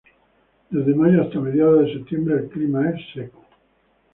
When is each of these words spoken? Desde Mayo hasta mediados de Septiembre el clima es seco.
Desde 0.71 0.95
Mayo 0.95 1.21
hasta 1.21 1.39
mediados 1.39 1.81
de 1.85 1.93
Septiembre 1.93 2.33
el 2.35 2.49
clima 2.49 2.89
es 2.89 2.99
seco. 3.13 3.45